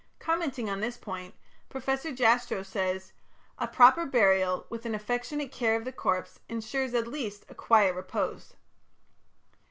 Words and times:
Commenting 0.17 0.67
on 0.67 0.79
this 0.79 0.97
point 0.97 1.35
Professor 1.69 2.11
Jastrow 2.11 2.63
says: 2.63 3.11
"A 3.59 3.67
proper 3.67 4.03
burial 4.03 4.65
with 4.67 4.83
an 4.87 4.95
affectionate 4.95 5.51
care 5.51 5.75
of 5.75 5.85
the 5.85 5.91
corpse 5.91 6.39
ensures 6.49 6.95
at 6.95 7.05
least 7.07 7.45
a 7.49 7.53
quiet 7.53 7.93
repose. 7.93 8.55